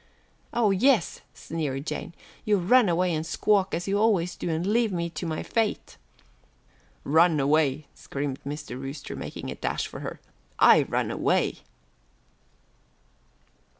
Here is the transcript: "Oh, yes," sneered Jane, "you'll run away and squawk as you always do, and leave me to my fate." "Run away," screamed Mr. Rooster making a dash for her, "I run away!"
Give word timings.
"Oh, 0.51 0.71
yes," 0.71 1.21
sneered 1.35 1.85
Jane, 1.85 2.15
"you'll 2.43 2.61
run 2.61 2.89
away 2.89 3.13
and 3.13 3.23
squawk 3.23 3.75
as 3.75 3.87
you 3.87 3.99
always 3.99 4.35
do, 4.35 4.49
and 4.49 4.65
leave 4.65 4.91
me 4.91 5.11
to 5.11 5.27
my 5.27 5.43
fate." 5.43 5.97
"Run 7.03 7.39
away," 7.39 7.85
screamed 7.93 8.39
Mr. 8.43 8.81
Rooster 8.81 9.15
making 9.15 9.51
a 9.51 9.53
dash 9.55 9.85
for 9.85 9.99
her, 9.99 10.19
"I 10.57 10.81
run 10.89 11.11
away!" 11.11 11.59